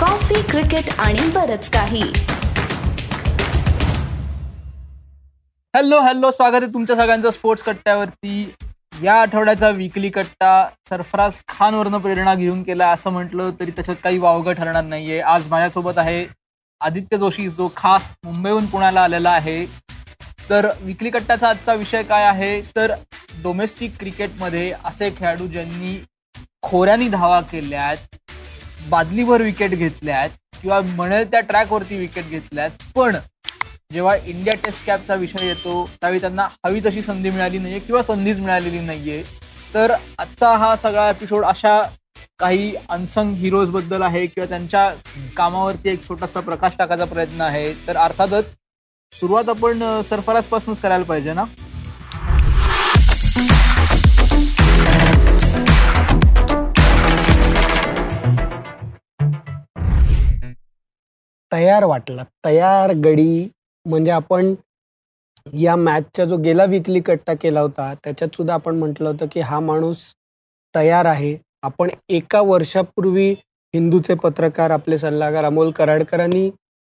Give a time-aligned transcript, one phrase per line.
[0.00, 2.02] Coffee cricket आणि बरच काही.
[5.74, 8.54] हॅलो हॅलो स्वागत आहे तुमच्या सगळ्यांचं स्पोर्ट्स कट्ट्यावरती.
[9.02, 10.52] या आठवड्याचा विकली कट्टा
[10.88, 15.20] सरफराज खानवरनं प्रेरणा घेऊन केला असं म्हटलं तरी त्याच्यात काही वावगं ठरणार नाहीये.
[15.20, 16.24] आज माझ्यासोबत आहे
[16.80, 19.64] आदित्य जोशी जो खास मुंबईहून पुण्याला आलेला आहे.
[20.50, 22.60] तर विकली कट्ट्याचा आजचा विषय काय आहे?
[22.76, 22.94] तर
[23.42, 25.98] डोमेस्टिक क्रिकेटमध्ये असे खेळाडू ज्यांनी
[26.62, 27.96] खोऱ्यानी धावा केल्यात
[28.88, 30.30] बादलीवर विकेट घेतल्यात
[30.62, 32.70] किंवा म्हणेल त्या ट्रॅकवरती विकेट घेतल्यात.
[32.94, 33.16] पण
[33.92, 38.38] जेव्हा इंडिया टेस्ट कॅपचा विषय येतो त्यावेळी त्यांना हवी तशी संधी मिळाली नाहीये किंवा संधीच
[38.38, 39.22] मिळालेली नाहीये.
[39.74, 41.80] तर आजचा हा सगळा एपिसोड अशा
[42.38, 44.88] काही अनसंग हिरोजबद्दल आहे किंवा त्यांच्या
[45.36, 47.72] कामावरती एक छोटासा प्रकाश टाकायचा प्रयत्न आहे.
[47.86, 48.52] तर अर्थातच
[49.12, 51.44] सुरुवात आपण सरफराजपासूनच करायला पाहिजे ना?
[61.60, 62.24] तयार वाटला.
[62.44, 63.48] तयार गडी
[63.86, 64.54] म्हणजे आपण
[65.52, 69.60] या मॅचचा जो गेला विकली कट्टा केला होता त्याच्यात सुद्धा आपण म्हटलं होतं की हा
[69.60, 70.14] माणूस
[70.74, 71.36] तयार आहे.
[71.62, 73.30] आपण एका वर्षापूर्वी
[73.74, 76.50] हिंदूचे पत्रकार आपले सल्लागार अमोल कराडकरांनी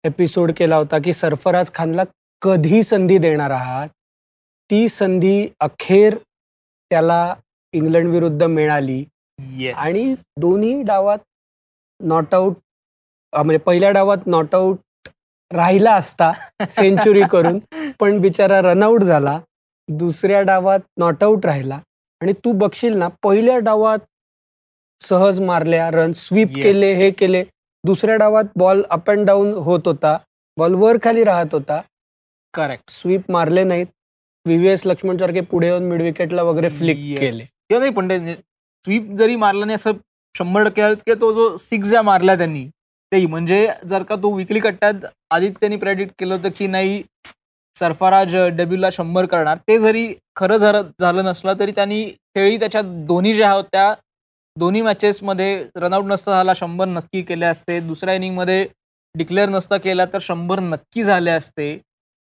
[0.04, 2.02] एपिसोड केला होता की सरफराज खानला
[2.42, 3.88] कधी संधी देणार आहात?
[4.70, 6.16] ती संधी अखेर
[6.90, 7.34] त्याला
[7.72, 9.04] इंग्लंड विरुद्ध मिळाली.
[9.38, 11.18] येस आणि दोन्ही डावात
[12.00, 12.56] नॉट आऊट
[13.32, 15.08] म्हणजे पहिल्या डावात नॉट आऊट
[15.50, 16.30] राहिला असता
[16.70, 17.58] सेंचुरी करून
[18.00, 19.38] पण बिचारा रनआउट झाला.
[19.88, 21.78] दुसऱ्या डावात नॉट आऊट राहिला.
[22.20, 23.98] आणि तू बघशील ना पहिल्या डावात
[25.00, 26.62] सहज मारल्या रन स्वीप Yes.
[26.62, 27.42] केले हे केले.
[27.84, 30.16] दुसऱ्या डावात बॉल अप अँड डाऊन होत होता.
[30.56, 31.80] बॉल वर खाली राहत होता.
[32.54, 33.86] करेक्ट स्वीप मारले नाहीत.
[34.46, 37.44] व्हीव्हीएस लक्ष्मण सारखे पुढे येऊन मिड विकेटला वगैरे फ्लिक केले.
[37.44, 38.08] किंवा नाही पण
[38.84, 39.92] स्वीप जरी मारला नाही असं
[40.34, 42.68] शंभर टक्के तो जो सिक्स ज्या मारला त्यांनी
[43.12, 43.26] तेही.
[43.26, 47.02] म्हणजे जर का तो विकली कट्ट्यात आदित्यनी प्रेडिक्ट केलं होतं की नाही
[47.76, 53.34] सरफराज डेब्यूला शंभर करणार ते जरी खरं झालं झालं नसलं तरी त्यांनी खेळी त्याच्या दोन्ही
[53.34, 53.92] ज्या होत्या
[54.56, 57.78] दोन्ही मॅचेसमध्ये रनआउट नसता झाला शंभर नक्की केले असते.
[57.80, 58.66] दुसऱ्या इनिंगमध्ये
[59.14, 61.72] डिक्लेअर नसता केला तर शंभर नक्की झाले असते.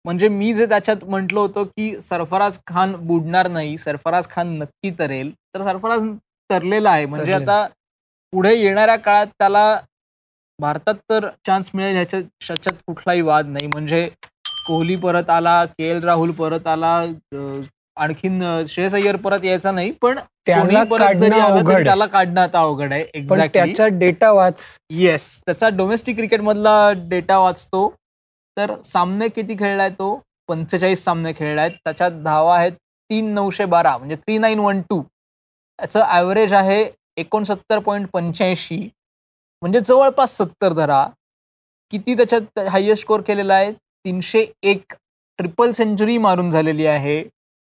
[0.04, 5.32] म्हणजे मी जे त्याच्यात म्हटलं होतं की सरफराज खान बुडणार नाही सरफराज खान नक्की तरेल
[5.54, 6.04] तर सरफराज
[6.50, 7.06] तरलेला आहे.
[7.06, 7.32] म्हणजे.
[7.32, 7.66] आता
[8.32, 9.78] पुढे येणाऱ्या काळात त्याला
[10.60, 13.66] भारतात तर चान्स मिळेल ह्याच्यात ह्याच्यात कुठलाही वाद नाही.
[13.66, 14.08] म्हणजे
[14.66, 16.94] कोहली परत आला के एल राहुल परत आला
[18.00, 23.04] आणखीन श्रेयस अय्यर परत यायचा नाही पण त्याला काढणं आता अवघड आहे.
[23.04, 24.64] पण एक्झॅक्टली त्याचा डेटा वाच.
[24.90, 27.88] येस त्याचा डोमेस्टिक क्रिकेट मधला डेटा वाचतो.
[28.56, 30.14] तर सामने किती खेळलाय तो?
[30.48, 31.70] पंचेचाळीस सामने खेळलायत.
[31.84, 32.72] त्याच्यात धावा आहेत
[33.10, 35.02] तीन नऊशे बारा म्हणजे थ्री नाईन वन टू
[35.78, 36.84] याचं ॲव्हरेज आहे
[37.16, 38.88] एकोणसत्तर पॉईंट पंच्याऐंशी.
[39.62, 41.06] म्हणजे जवळपास सत्तर धरा.
[41.90, 43.72] किती त्याच्यात हायएस्ट स्कोर केलेला आहे?
[43.72, 44.92] तीनशे एक.
[45.38, 47.22] ट्रिपल सेंचुरी मारून झालेली आहे.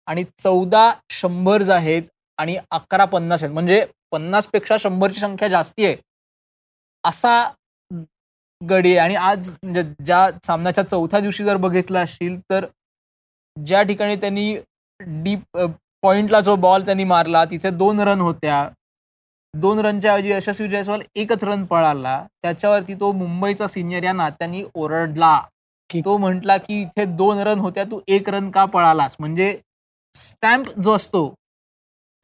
[0.08, 2.02] आणि चौदा शंभर्स आहेत
[2.38, 3.52] आणि अकरा पन्नास आहेत.
[3.54, 5.97] म्हणजे पन्नासपेक्षा शंभरची संख्या जास्ती आहे.
[7.04, 7.50] असा
[8.60, 8.98] गडी आहे.
[8.98, 12.66] आणि आज म्हणजे ज्या सामन्याच्या चौथ्या दिवशी जर बघितलं असशील तर
[13.56, 14.54] ज्या ठिकाणी त्यांनी
[15.25, 15.58] डीप
[16.02, 18.69] पॉइंटला जो बॉल त्यांनी मारला तिथे दोन रन होत्या.
[19.54, 22.24] दोन रनच्या ऐवजी यशस्वी जयस्वाल एकच रन पळाला.
[22.42, 25.40] त्याच्यावरती तो मुंबईचा सिनियर या नात्याने ओरडला.
[25.90, 29.16] की तो म्हटला की इथे दोन रन होत्या तू एक रन का पळालास?
[29.20, 29.56] म्हणजे
[30.14, 31.28] स्टॅम्प जो असतो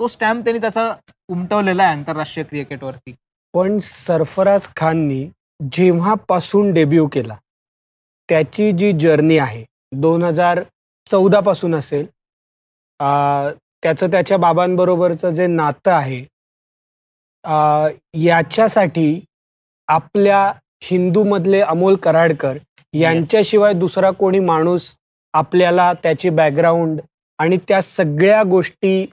[0.01, 0.93] तो स्टॅम्प त्यांनी त्याचा
[1.33, 3.15] उमटवलेला आहे आंतरराष्ट्रीय क्रिकेटवरती.
[3.55, 5.25] पण सरफराज खाननी
[5.73, 7.37] जेव्हापासून डेब्यू केला
[8.29, 9.65] त्याची जी जर्नी आहे
[9.97, 10.63] दोन हजार
[11.07, 12.07] चौदा पासून असेल
[13.83, 16.25] त्याचं त्याच्या बाबांबरोबरचं जे नातं आहे
[18.15, 19.21] याच्यासाठी
[19.89, 22.59] आपल्या हिंदूमधले अमोल कराडकर
[22.95, 24.95] यांच्याशिवाय दुसरा कोणी माणूस
[25.35, 27.01] आपल्याला त्याची बॅकग्राऊंड
[27.39, 29.11] आणि त्या सगळ्या गोष्टी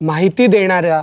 [0.00, 1.02] माहिती देणाऱ्या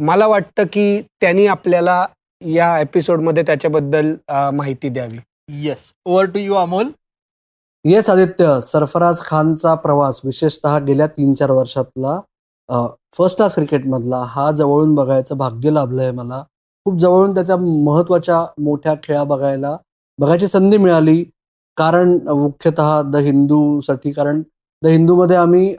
[0.00, 2.06] मला वाटतं की त्यांनी आपल्याला
[2.40, 4.14] या एपिसोडमध्ये त्याच्याबद्दल
[4.54, 5.18] माहिती द्यावी.
[5.48, 6.88] Yes over to you Amol.
[7.84, 8.58] Yes Aditya.
[8.62, 12.20] Sarfaraz खानचा प्रवास विशेषतः गेल्या तीन चार वर्षातला
[12.68, 16.42] फर्स्ट क्लास क्रिकेटमधला हा जवळून बघायचं भाग्य लाभलंय मला.
[16.86, 19.76] खूप जवळून त्याच्या महत्त्वाच्या मोठ्या खेळा बघायला
[20.18, 21.22] बघायची संधी मिळाली.
[21.76, 24.42] कारण मुख्यतः द हिंदूसाठी कारण
[24.82, 25.74] द हिंदूमध्ये आम्ही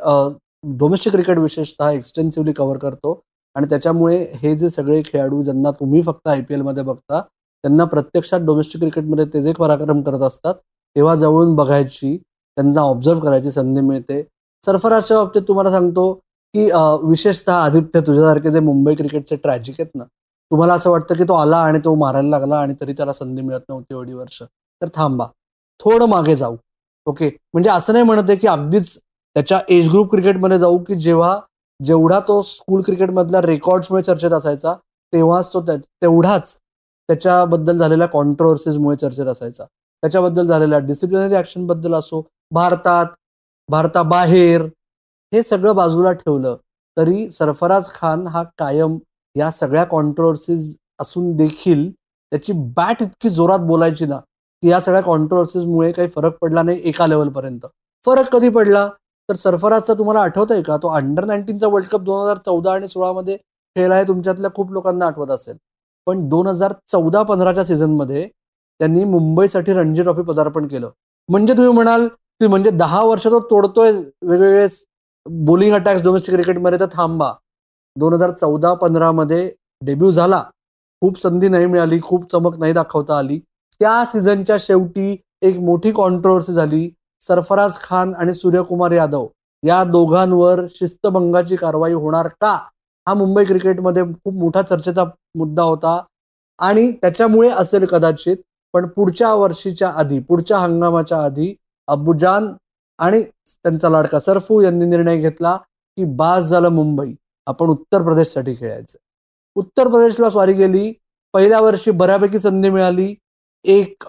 [0.79, 3.21] डोमेस्टिक क्रिकेट विशेषतः एक्सटेन्सिव्हली कव्हर करतो.
[3.55, 8.39] आणि त्याच्यामुळे हे जे सगळे खेळाडू ज्यांना तुम्ही फक्त आय पी एलमध्ये बघता त्यांना प्रत्यक्षात
[8.45, 10.53] डोमेस्टिक क्रिकेटमध्ये ते जे पराक्रम करत असतात
[10.95, 14.21] तेव्हा जवळून बघायची त्यांना ऑब्झर्व करायची संधी मिळते.
[14.63, 16.13] सरफराजच्या बाबतीत तुम्हाला सांगतो
[16.55, 16.65] की
[17.07, 21.57] विशेषतः आदित्य तुझ्यासारखे जे मुंबई क्रिकेटचे ट्रॅजिक आहेत ना तुम्हाला असं वाटतं की तो आला
[21.57, 24.41] आणि तो मारायला लागला आणि तरी त्याला संधी मिळत नव्हती एवढी वर्ष.
[24.81, 25.25] तर थांबा.
[25.79, 26.55] थोडं मागे जाऊ.
[27.07, 27.29] ओके?
[27.53, 31.39] म्हणजे असं नाही म्हणत आहे की अगदीच त्याच्या एज ग्रुप क्रिकेटमध्ये जाऊ की जेव्हा
[31.79, 34.73] जेवढा तो स्कूल क्रिकेटमधल्या रेकॉर्ड्समुळे चर्चेत असायचा
[35.13, 36.55] तेव्हाच तो तेवढाच
[37.09, 39.63] त्याच्याबद्दल झालेल्या कॉन्ट्रोवर्सीजमुळे चर्चेत असायचा.
[40.03, 42.21] त्याच्याबद्दल झालेल्या डिसिप्लिनरी ऍक्शनबद्दल असो
[42.51, 43.05] भारतात
[43.69, 44.65] भारताबाहेर
[45.33, 46.55] हे सगळं बाजूला ठेवलं
[46.97, 48.97] तरी सरफराज खान हा कायम
[49.35, 54.19] या सगळ्या कॉन्ट्रोवर्सीज असून देखील त्याची बॅट इतकी जोरात बोलायची ना
[54.63, 57.65] की या सगळ्या कॉन्ट्रोवर्सीजमुळे काही फरक पडला नाही एका लेवलपर्यंत
[58.05, 58.87] फरक कधी पडला?
[59.29, 60.77] तर सरफराजचा तुम्हाला आठवत आहे का?
[60.77, 63.37] तो अंडर नाईन्टीनचा वर्ल्ड कप दोन हजार चौदा आणि सोळामध्ये
[63.75, 65.57] खेळला हे तुमच्यातल्या खूप लोकांना आठवत असेल.
[66.07, 68.27] पण दोन हजार चौदा पंधराच्या सीझनमध्ये
[68.79, 70.89] त्यांनी मुंबईसाठी रणजी ट्रॉफी पदार्पण केलं.
[71.29, 74.67] म्हणजे तुम्ही म्हणाल की म्हणजे दहा वर्ष तो तोडतोय वेगवेगळे
[75.25, 77.31] बोलिंग अटॅक्स डोमेस्टिक क्रिकेटमध्ये तर थांबा.
[77.95, 79.49] दोन हजार चौदा पंधरामध्ये
[79.85, 80.43] डेब्यू झाला.
[81.01, 83.39] खूप संधी नाही मिळाली खूप चमक नाही दाखवता आली.
[83.81, 86.89] त्या सीझनच्या शेवटी एक मोठी कॉन्ट्रोवर्सी झाली.
[87.21, 89.27] सरफराज खान आणि सूर्यकुमार यादव
[89.63, 92.53] या दोघांवर शिस्तभंगाची कारवाई होणार का?
[93.07, 95.03] हा मुंबई क्रिकेटमध्ये खूप मोठा चर्चेचा
[95.35, 95.99] मुद्दा होता.
[96.59, 98.37] आणि त्याच्यामुळे असेल कदाचित
[98.73, 101.53] पण पुढच्या वर्षीच्या आधी पुढच्या हंगामाच्या आधी
[101.87, 102.47] अबुजान
[102.99, 105.55] आणि त्यांचा लाडका सरफू यांनी निर्णय घेतला
[105.97, 107.13] की बास झालं मुंबई.
[107.47, 108.97] आपण उत्तर प्रदेशसाठी खेळायचं.
[109.55, 110.91] उत्तर प्रदेशला स्वारी गेली.
[111.33, 113.13] पहिल्या वर्षी बऱ्यापैकी संधी मिळाली.
[113.65, 114.03] एक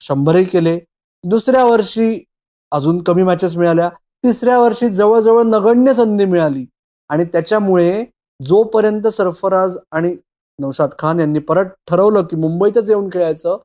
[0.00, 0.78] शंभरही केले.
[1.24, 2.24] दुसऱ्या वर्षी
[2.72, 3.88] अजून कमी मॅचेस मिळाल्या.
[4.24, 6.64] तिसऱ्या वर्षी जवळजवळ नगण्य संधी मिळाली.
[7.10, 8.04] आणि त्याच्यामुळे
[8.40, 10.16] जोपर्यंत सरफराज आणि
[10.58, 13.56] नौशाद खान यांनी परत ठरवलं की मुंबईतच येऊन खेळायचं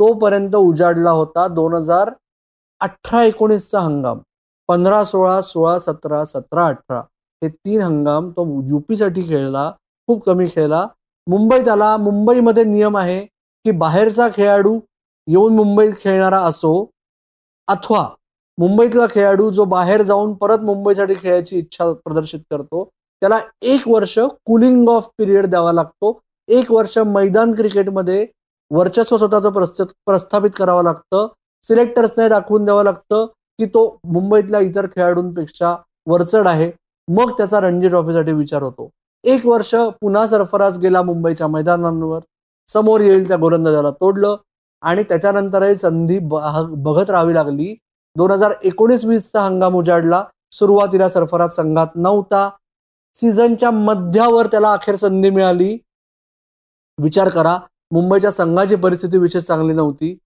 [0.00, 2.10] तोपर्यंत उजाडला होता दोन हजार
[2.80, 4.18] अठरा एकोणीसचा हंगाम
[4.68, 6.98] पंधरा सोळा सोळा सतरा सतरा अठरा
[7.42, 9.70] हे तीन हंगाम तो युपीसाठी खेळला
[10.08, 10.86] खूप कमी खेळला.
[11.26, 13.20] मुंबईत आला मुंबईमध्ये नियम आहे
[13.64, 14.78] की बाहेरचा खेळाडू
[15.26, 16.72] येऊन मुंबईत खेळणारा असो
[17.68, 18.08] अथवा
[18.58, 22.84] मुंबईतला खेळाडू जो बाहेर जाऊन परत मुंबईसाठी खेळायची इच्छा प्रदर्शित करतो
[23.22, 26.18] त्याला एक वर्ष कुलिंग ऑफ पिरियड द्यावा लागतो.
[26.48, 28.26] एक वर्ष मैदान क्रिकेटमध्ये
[28.70, 29.50] वर्चस्व स्वतःचं
[30.06, 31.26] प्रस्थापित करावं लागतं.
[31.62, 33.26] सिलेक्टर्सने दाखवून द्यावं लागतं
[33.58, 35.74] की तो मुंबईतल्या इतर खेळाडूंपेक्षा
[36.06, 36.72] वरचढ आहे.
[37.08, 38.90] मग त्याचा रणजी ट्रॉफीसाठी विचार होतो.
[39.24, 42.20] एक वर्ष पुन्हा सरफराज गेला मुंबईच्या मैदानांवर.
[42.68, 44.36] समोर येईल त्या गोलंदाजाला तोडलं.
[44.82, 47.74] आणि त्याच्यानंतरही संधी बघत राहावी लागली.
[48.16, 50.24] दोन हजार एकोणीस वीसचा हंगाम उजाडला.
[50.52, 52.50] सुरुवातीला सरफराज संघात नव्हता.
[53.14, 55.78] सीझनच्या मध्यावर त्याला अखेर संधी मिळाली.
[56.98, 57.58] विचार करा.
[57.90, 60.18] मुंबईच्या संघाची परिस्थिती विशेष चांगली नव्हती.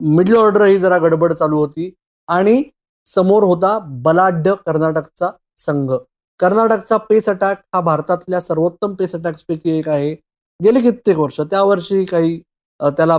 [0.00, 1.90] मिडल ऑर्डर ही जरा गडबड चालू होती.
[2.28, 2.62] आणि
[3.06, 5.92] समोर होता बलाढ्य कर्नाटकचा संघ.
[6.40, 10.12] कर्नाटकचा पेस अटॅक हा भारतातल्या सर्वोत्तम पेस अटॅक्सपैकी एक आहे.
[10.60, 11.40] गेले कित्येक वर्ष.
[11.40, 12.40] त्या वर्षी काही
[12.80, 13.14] त्याला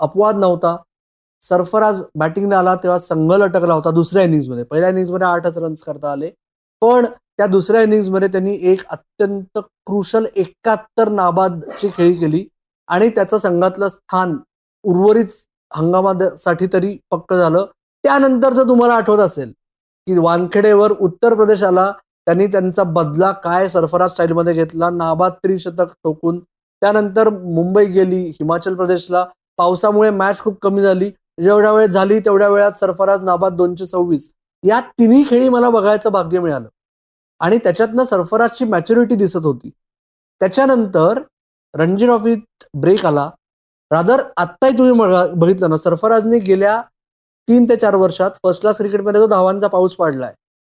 [0.00, 0.76] अपवाद नव्हता.
[1.42, 6.30] सरफराज बॅटिंगने आला तेव्हा संघ लटकला होता दुसऱ्या इनिंगमध्ये पहिल्या इनिंग्समध्ये आठच रन्स करता आले.
[6.82, 12.46] पण त्या दुसऱ्या इनिंगमध्ये त्यांनी एक अत्यंत क्रुशल एकाहत्तर नाबादची खेळी केली.
[12.88, 14.36] आणि त्याचं संघातलं स्थान
[14.82, 15.26] उर्वरित
[15.74, 17.64] हंगामासाठी तरी पक्क झालं.
[18.04, 19.52] त्यानंतर जर तुम्हाला आठवत असेल
[20.06, 21.90] की वानखेडेवर उत्तर प्रदेश आला
[22.26, 29.24] त्यांनी त्यांचा बदला काय सरफराज स्टाईलमध्ये घेतला नाबाद त्रिशतक ठोकून त्यानंतर मुंबई गेली हिमाचल प्रदेशला
[29.58, 31.10] पावसामुळे मॅच खूप कमी झाली.
[31.42, 34.30] जेवढ्या वेळ झाली तेवढ्या वेळात सरफराज नाबाद दोनशे सव्वीस.
[34.64, 36.68] या तिन्ही खेळी मला बघायचं भाग्य मिळालं.
[37.40, 39.70] आणि त्याच्यातनं सरफराजची मॅच्युरिटी दिसत होती.
[40.40, 41.20] त्याच्यानंतर
[41.74, 43.30] रणजी ट्रॉफीत ब्रेक आला.
[43.90, 44.92] रादर आत्ताही तुम्ही
[45.36, 46.80] बघितलं ना सरफराजने गेल्या
[47.48, 50.32] तीन ते चार वर्षात फर्स्ट क्लास क्रिकेटमध्ये जो धावांचा पाऊस पाडलाय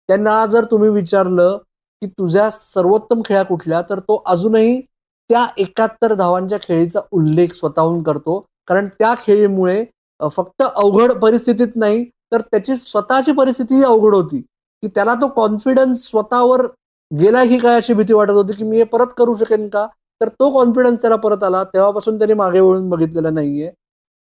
[0.10, 1.58] त्यांना जर तुम्ही विचारलं
[2.01, 8.39] की तुझ्या सर्वोत्तम खेळा कुठल्या तर तो अजूनही त्या एकाहत्तर धावांच्या खेळीचा उल्लेख स्वतःहून करतो.
[8.68, 9.84] कारण त्या खेळीमुळे
[10.20, 14.39] फक्त अवघड परिस्थितीत नाही तर त्याची स्वतःची परिस्थितीही अवघड होती.
[14.39, 16.65] की त्याला तो कॉन्फिडन्स स्वतःवर
[17.12, 19.88] गेला की काय अशी भीती वाटत होती की मी हे परत करू शकेन का?
[20.21, 21.63] तर तो कॉन्फिडन्स त्याला परत आला.
[21.63, 23.71] तेव्हापासून त्याने मागे वळून बघितलेलं नाहीये.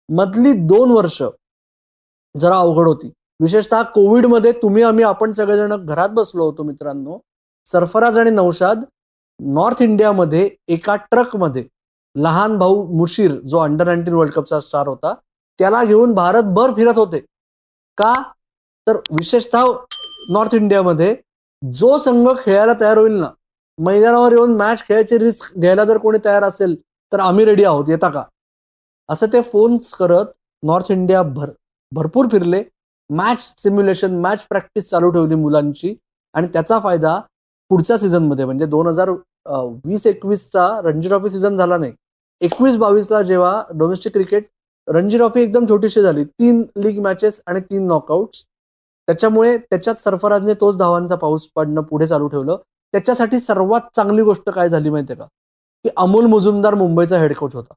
[0.08, 1.22] मधली दोन वर्ष
[2.40, 3.12] जरा अवघड होती.
[3.40, 7.18] विशेषतः कोविडमध्ये तुम्ही आम्ही आपण सगळेजण घरात बसलो होतो मित्रांनो.
[7.64, 8.84] सरफराज आणि नौशाद
[9.40, 11.64] नॉर्थ इंडियामध्ये एका ट्रकमध्ये
[12.16, 15.14] लहान भाऊ मुशीर जो अंडर नाईन्टीन वर्ल्ड कपचा स्टार होता
[15.58, 17.18] त्याला घेऊन भारतभर फिरत होते.
[17.98, 18.14] का?
[18.86, 19.64] तर विशेषतः
[20.30, 21.16] नॉर्थ इंडियामध्ये
[21.72, 23.28] जो संघ खेळायला तयार होईल ना
[23.78, 26.75] मैदानावर येऊन मॅच खेळायची रिस्क घ्यायला जर कोणी तयार असेल
[27.12, 27.88] तर आम्ही रेडी आहोत.
[27.88, 28.23] येता का?
[29.09, 30.26] असं ते फोन्स करत
[30.62, 31.50] नॉर्थ इंडिया भर
[31.92, 32.62] भरपूर फिरले.
[33.11, 35.95] मॅच सिम्युलेशन मॅच प्रॅक्टिस चालू ठेवली मुलांची.
[36.35, 37.18] आणि त्याचा फायदा
[37.71, 39.11] पुढच्या सीझनमध्ये म्हणजे दोन हजार
[39.85, 41.92] वीस एकवीसचा रणजी ट्रॉफी सीझन झाला नाही.
[42.40, 44.47] एकवीस बावीसला जेव्हा डोमेस्टिक क्रिकेट
[44.88, 46.25] रणजी ट्रॉफी एकदम छोटीशी झाली.
[46.25, 48.42] तीन लीग मॅचेस आणि तीन नॉकआउट्स
[49.09, 52.56] त्याच्यामुळे त्याच्यात सरफराजने तोच धावांचा पाऊस पडणं पुढे चालू ठेवलं.
[52.95, 55.25] त्याच्यासाठी सर्वात चांगली गोष्ट काय झाली माहितीये का?
[55.85, 57.75] की अमोल मुजुमदार मुंबईचा हेड कोच होता.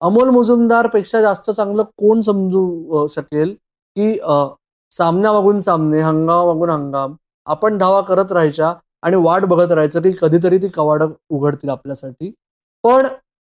[0.00, 3.54] अमोल मुजुमदारपेक्षा जास्त चांगलं कोण समजू शकेल
[3.96, 4.44] की अ,
[4.92, 7.14] सामना मागून सामने हंगाम मागून हंगाम
[7.46, 12.32] आपण धावा करत राहायच्या आणि वाट बघत राहायचं की कधीतरी ती कवाड उघडतील आपल्यासाठी.
[12.84, 13.06] पण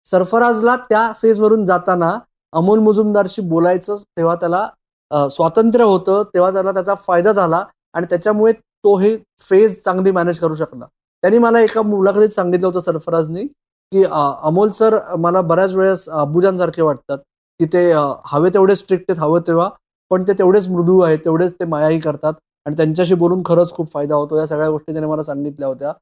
[0.06, 2.12] सरफराजला त्या फेजवरून जाताना
[2.52, 8.52] अमोल मुजुमदारशी बोलायचं तेव्हा त्याला स्वातंत्र्य होतं तेव्हा त्याला त्याचा फायदा झाला आणि त्याच्यामुळे
[8.84, 9.16] तो हे
[9.48, 10.86] फेज चांगली मॅनेज करू शकला.
[11.22, 17.18] त्यांनी मला एका मुलाखतीत सांगितलं होतं सरफराजनी की अमोल सर मला बऱ्याच वेळेस अबुजांसारखे वाटतात
[17.60, 17.90] की ते
[18.26, 19.68] हवे तेवढे स्ट्रिक्ट आहेत हवं तेव्हा
[20.10, 22.34] पण ते तेवढेच मृदू आहेत तेवढेच ते मायाही करतात
[22.66, 24.38] आणि त्यांच्याशी बोलून खरंच खूप फायदा होतो.
[24.38, 25.92] या सगळ्या गोष्टी त्याने मला सांगितल्या होत्या.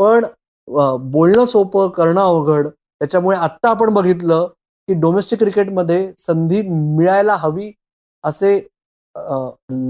[0.00, 0.24] पण
[1.12, 4.46] बोलणं सोपं करणं अवघड त्याच्यामुळे आत्ता आपण बघितलं
[4.88, 7.72] की डोमेस्टिक क्रिकेटमध्ये संधी मिळायला हवी
[8.24, 8.56] असे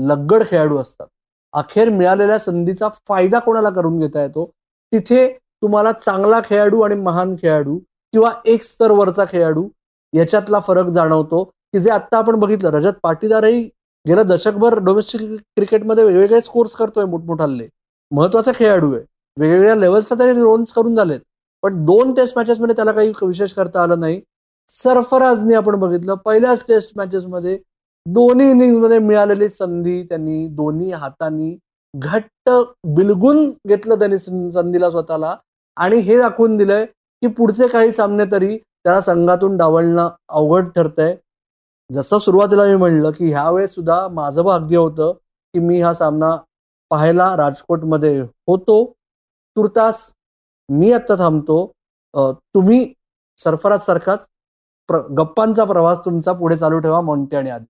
[0.09, 1.07] लग्गड खेळाडू असतात.
[1.57, 4.45] अखेर मिळालेल्या संधीचा फायदा कोणाला करून घेता येतो?
[4.93, 5.27] तिथे
[5.63, 7.79] तुम्हाला चांगला खेळाडू आणि महान खेळाडू
[8.15, 9.69] किंवा एक स्तर वरचा खेळाडू
[10.13, 13.63] याच्यातला फरक जाणवतो की जे आता आपण बघितलं रजत पाटीदारही
[14.07, 15.21] गेलं दशकभर डोमेस्टिक
[15.57, 17.67] क्रिकेटमध्ये वेगवेगळे स्कोर्स करतोय मोठमोठाले.
[18.13, 19.03] महत्त्वाचा खेळाडू आहे.
[19.37, 21.21] वेगवेगळ्या लेवलचा तरी रोन्स करून झालेत.
[21.63, 24.21] पण दोन टेस्ट मॅचेसमध्ये त्याला काही विशेष करता आलं नाही.
[24.69, 27.59] सरफराजनी आपण बघितलं पहिल्याच टेस्ट मॅचेसमध्ये
[28.09, 31.59] दोन्ही इनिंगमध्ये मिळालेली संधी त्यांनी दोन्ही हातांनी
[31.97, 32.51] घट्ट
[32.85, 34.19] बिलगून घेतलं त्यांनी
[34.53, 35.37] संधीला स्वतःला.
[35.77, 41.17] आणि हे दाखवून दिलंय की पुढचे काही सामने तरी त्याला संघातून डावलणं अवघड ठरतंय.
[41.93, 45.13] जसं सुरुवातीला मी म्हणलं की ह्यावेळेस सुद्धा माझं भाग्य होतं
[45.55, 46.37] की मी हा सामना
[46.91, 48.93] पाहायला राजकोटमध्ये होतो.
[49.57, 50.13] तुर्तास
[50.69, 51.73] मी आत्ता थांबतो.
[52.33, 52.93] तुम्ही
[53.39, 54.29] सरफराज सारखाच
[54.89, 57.01] प्र- गप्पांचा प्रवास तुमचा पुढे चालू ठेवा.
[57.01, 57.65] मॉन्टे आणि आधी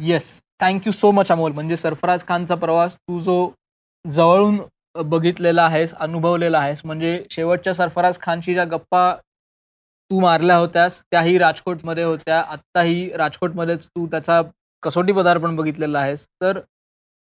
[0.00, 3.50] yes thank you so much Amol म्हणजे सरफराज खानचा प्रवास तू जो
[4.04, 4.58] जवळून
[5.08, 9.12] बघितलेला आहेस अनुभवलेला आहेस म्हणजे शेवटच्या सरफराज खानशी ज्या गप्पा
[10.10, 12.40] तू मारल्या होत्यास त्याही राजकोटमध्ये होत्या.
[12.40, 14.40] आत्ताही राजकोटमध्येच तू त्याचा
[14.82, 16.26] कसोटी पदार्पण बघितलेला आहेस.
[16.42, 16.58] तर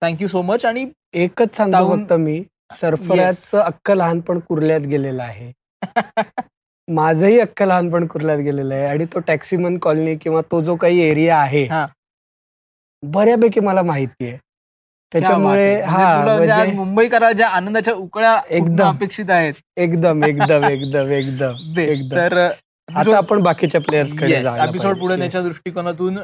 [0.02, 3.60] थँक्यू सो मच आणि एकच सांगतो फक्त मी सरफराजचं.
[3.60, 5.52] अख्खं लहानपण कुर्ल्यात गेलेलं आहे.
[6.88, 11.38] माझंही अख्खं लहानपण कुर्ल्यात गेलेलं आहे आणि तो टॅक्सीमन कॉलनी किंवा तो जो काही एरिया
[11.38, 11.86] आहे हा.
[13.02, 14.36] बऱ्यापैकी मला माहिती आहे.
[15.12, 15.74] त्याच्यामुळे.
[15.76, 18.88] म्हणजे हा म्हणजे मुंबईकरा ज्या आनंदाच्या उकळ्या एकदम.
[18.88, 19.54] अपेक्षित आहेत.
[19.76, 21.54] एकदम एकदम एकदम एकदम.
[22.16, 22.36] तर
[22.88, 24.12] आता आपण बाकीच्या प्लेयर्स
[24.58, 26.18] एपिसोड पुढे नेण्याच्या दृष्टिकोनातून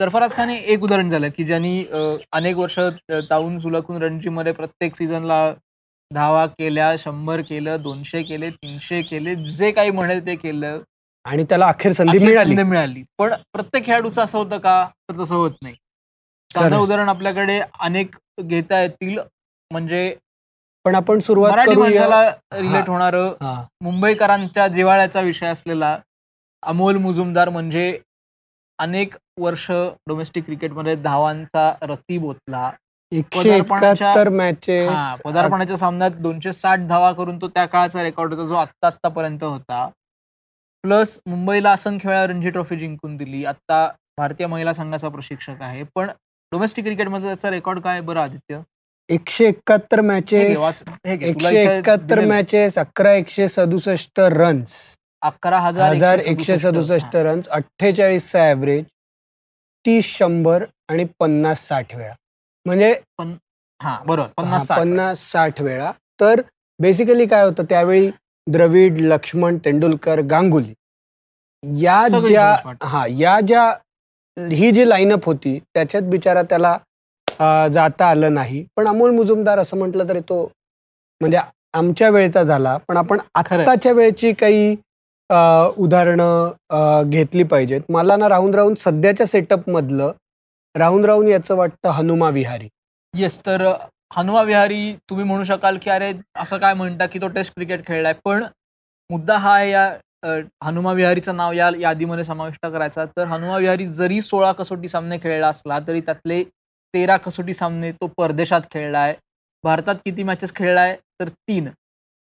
[0.00, 1.84] सरफराज खान हे एक उदाहरण झालं की ज्यांनी
[2.32, 5.52] अनेक वर्ष अं, तावून सुलखून रणजीमध्ये प्रत्येक सीझनला
[6.10, 10.78] धावा केल्या शंभर केलं दोनशे केले तीनशे केले जे काही म्हणेल ते केलं.
[11.24, 12.62] आणि त्याला अखेर संधी मिळाली.
[12.62, 13.02] मिळाली.
[13.18, 14.84] पण प्रत्येक खेळाडूचं असं होतं का?
[15.08, 15.74] तर तसं होत नाही.
[16.54, 16.76] साधं.
[16.78, 19.18] उदाहरण आपल्याकडे अनेक घेता येतील
[19.70, 20.16] म्हणजे
[20.84, 23.32] पण आपण सुरुवात मराठी माणसाला रिलेट होणारं.
[23.80, 25.98] मुंबईकरांच्या जिव्हाळ्याचा विषय असलेला
[26.62, 27.98] अमोल मुजुमदार म्हणजे
[28.78, 29.70] अनेक वर्ष
[30.08, 32.70] डोमेस्टिक क्रिकेटमध्ये धावांचा रती बोतला
[35.24, 39.88] पदार्पणाच्या- सामन्यात दोनशे साठ धावा करून तो त्या काळाचा रेकॉर्ड होता जो आत्ता आत्तापर्यंत होता.
[40.82, 43.44] प्लस मुंबईला असंख्य वेळा रणजी ट्रॉफी जिंकून दिली.
[43.44, 45.82] आता भारतीय महिला संघाचा प्रशिक्षक आहे.
[45.94, 46.10] पण
[46.52, 48.60] डोमेस्टिक क्रिकेटमध्ये त्याचा रेकॉर्ड काय बरं आदित्य
[49.10, 52.24] एकशे एकाहत्तर मॅचेस एकशे एकाहत्तर.
[52.26, 54.74] मॅचेस अकरा एकशे सदुसष्ट रन्स
[55.22, 58.84] अकरा हजार एकशे सदुसष्ट रन्स अठ्ठेचाळीसचा ऍव्हरेज
[59.84, 62.12] तीस शंभर आणि पन्नास साठ वेळा
[62.66, 62.94] म्हणजे
[64.06, 64.78] बरोबर पन्नास साठ.
[64.78, 65.90] पन्नास साठ वेळा
[66.20, 66.40] तर
[66.80, 68.10] बेसिकली काय होतं त्यावेळी
[68.46, 70.72] द्रविड लक्ष्मण तेंडुलकर गांगुली
[71.82, 72.54] या ज्या.
[72.82, 73.72] हा या ज्या
[74.36, 76.76] ही जी लाईनअप होती त्याच्यात बिचारा त्याला
[77.72, 78.64] जाता आलं नाही.
[78.76, 80.42] पण अमोल मुजुमदार असं म्हटलं तरी तो
[81.20, 81.38] म्हणजे
[81.74, 82.76] आमच्या वेळेचा झाला.
[82.88, 83.18] पण आपण.
[83.34, 84.74] आत्ताच्या वेळची काही
[85.78, 87.80] उदाहरणं घेतली पाहिजेत.
[87.88, 90.12] मला ना राहून राहून सध्याच्या सेटअप मधलं
[90.74, 92.68] राहून राहून याचं वाटतं हनुमा विहारी.
[93.14, 93.66] येस तर
[94.16, 98.12] हनुमा विहारी तुम्ही म्हणू शकाल की अरे असं काय म्हणता की तो टेस्ट क्रिकेट खेळलाय.
[98.24, 98.44] पण
[99.10, 99.88] मुद्दा हा आहे या
[100.22, 103.04] हनुमा विहारीचं नाव या यादीमध्ये समाविष्ट करायचा.
[103.16, 106.42] तर हनुमा विहारी जरी सोळा कसोटी सामने खेळला असला तरी त्यातले
[106.94, 109.14] तेरा कसोटी सामने तो परदेशात खेळलाय
[109.64, 111.68] भारतात किती मॅचेस खेळलाय तर तीन.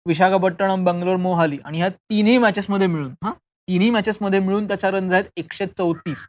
[0.07, 1.59] विशाखापट्टणम बंगलोर मोहाली.
[1.65, 3.33] आणि ह्या तिन्ही मॅचेसमध्ये मिळून हा
[3.69, 6.27] तिन्ही मॅचेसमध्ये मिळून त्याच्या रन्स आहेत एकशे चौतीस.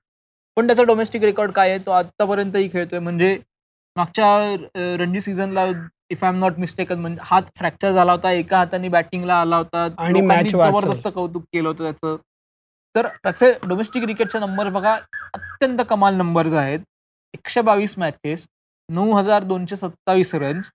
[0.57, 1.79] पण त्याचा डोमेस्टिक रेकॉर्ड काय आहे?
[1.85, 2.99] तो आतापर्यंतही खेळतोय.
[2.99, 3.37] म्हणजे
[3.95, 5.65] मागच्या Ranji सीझनला
[6.11, 9.87] if I am not mistaken म्हणजे हात फ्रॅक्चर झाला होता एका हाताने बॅटिंगला आला होता.
[9.97, 10.49] आणि.
[10.49, 12.17] जबरदस्त कौतुक केलं होतं त्याचं.
[12.95, 14.93] तर त्याचे डोमेस्टिक क्रिकेटचे नंबर बघा
[15.33, 16.79] अत्यंत कमाल नंबर्स आहेत.
[17.33, 18.45] एकशे बावीस मॅचेस
[18.89, 20.69] नऊ हजार दोनशे सत्तावीस रन्स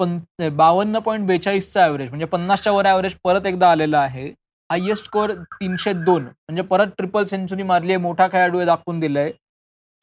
[0.00, 0.16] पं
[0.56, 4.28] बावन्न पॉईंट बेचाळीसचा ॲव्हरेज म्हणजे पन्नासच्या वर ॲव्हरेज परत एकदा आलेला आहे.
[4.70, 9.30] हायएस्ट स्कोअर तीनशे दोन म्हणजे परत ट्रिपल सेंचुरी मारली आहे मोठा खेळाडू आहे दाखवून दिलाय.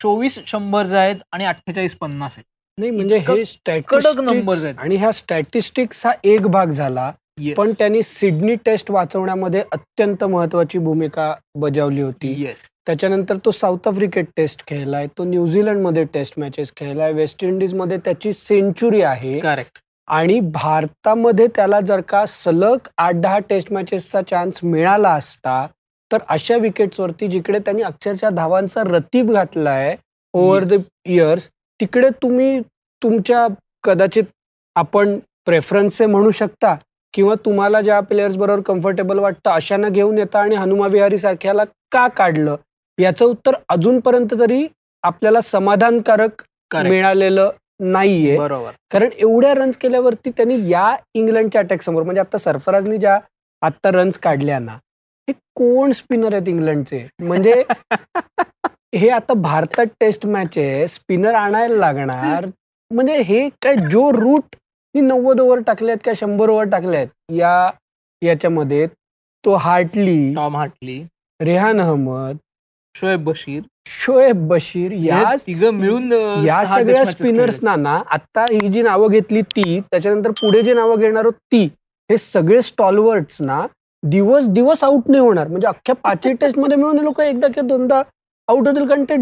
[0.02, 2.46] चोवीस शंभर आहेत आणि अठ्ठेचाळीस पन्नास आहेत.
[2.80, 4.76] नाही म्हणजे हे कडक स्टॅटिस्टिक्स आहेत.
[4.80, 7.12] आणि ह्या स्टॅटिस्टिक्स हा एक भाग झाला.
[7.42, 7.56] Yes.
[7.58, 12.34] पण त्यांनी सिडनी टेस्ट वाचवण्यामध्ये अत्यंत महत्वाची भूमिका बजावली होती.
[12.38, 18.34] येस त्याच्यानंतर तो साऊथ आफ्रिकेत टेस्ट खेळलाय तो न्यूझीलंडमध्ये टेस्ट मॅचेस खेळलाय वेस्ट इंडिजमध्ये त्याची
[18.34, 19.40] सेंचुरी आहे.
[19.40, 25.66] करेक्ट आणि भारतामध्ये त्याला जर का सलग आठ दहा टेस्ट मॅचेसचा चान्स मिळाला असता
[26.12, 29.96] तर अशा विकेट्सवरती जिकडे त्यांनी अक्षरशः धावांचा रतीब घातलाय
[30.34, 32.60] ओव्हर द इयर्स तिकडे तुम्ही
[33.02, 33.48] तुमच्या
[33.84, 34.24] कदाचित
[34.76, 36.76] आपण प्रेफरन्सचे म्हणू शकता
[37.14, 42.08] किंवा तुम्हाला ज्या प्लेयर्स बरोबर कम्फर्टेबल वाटतं अशांना घेऊन येता आणि हनुमा विहारी सारख्याला का
[42.08, 42.56] काढलं?
[42.98, 44.68] याचं उत्तर अजूनपर्यंत तरी
[45.04, 46.44] आपल्याला समाधानकारक
[46.74, 48.38] मिळालेलं नाहीये.
[48.38, 48.72] बरोबर.
[48.92, 53.20] कारण एवढ्या रन्स केल्यावरती त्यांनी या इंग्लंडच्या अटॅक समोर म्हणजे आता सरफराजनी ज्या
[53.62, 54.74] आता रन्स काढल्या ना
[55.28, 57.06] हे कोण स्पिनर आहेत इंग्लंडचे?
[57.22, 57.64] म्हणजे
[58.94, 60.88] हे आता भारतात टेस्ट मॅच आहे.
[60.88, 62.46] स्पिनर आणायला लागणार.
[62.92, 64.56] म्हणजे हे काय जो रूट
[64.96, 67.70] नव्वद ओव्हर टाकल्यात का शंभर ओव्हर टाकल्यात या
[68.22, 68.86] याच्यामध्ये
[69.44, 71.02] तो Hartley Tom Hartley
[71.40, 72.38] Rehan Ahmed
[72.96, 73.62] Shoaib Bashir.
[73.88, 76.12] Shoaib Bashir या तिघं मिळून
[76.46, 77.82] या सगळ्या test matches स्पिनर्स खेळले.
[77.82, 81.64] ना आता ही जी नावं घेतली ती त्याच्यानंतर पुढे जे नावं घेणार आहोत ती
[82.10, 83.66] हे सगळे स्टॉलवर्ड्स ना
[84.04, 85.48] दिवस दिवस आउट नाही होणार.
[85.48, 88.02] म्हणजे अख्ख्या पाचही टेस्टमध्ये मिळून लोक एकदा किंवा दोनदा
[88.50, 89.16] आउट होतील कारण ते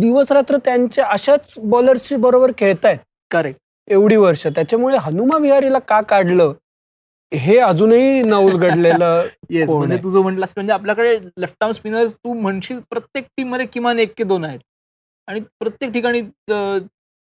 [0.00, 2.98] दिवस रात्र त्यांच्या अशाच बॉलर्सची बरोबर खेळतायत.
[3.30, 4.46] करेक्ट एवढी वर्ष.
[4.46, 6.52] त्याच्यामुळे हनुमा विहारीला का काढलं?
[7.32, 9.96] हे अजूनही न उलगडलेलं येस म्हणजे?
[9.96, 14.44] तुझं म्हटलंस म्हणजे आपल्याकडे लेफ्ट आर्म स्पिनर तू म्हणशील प्रत्येक टीममध्ये किमान एक की दोन
[14.44, 14.60] आहेत.
[15.28, 16.20] आणि प्रत्येक ठिकाणी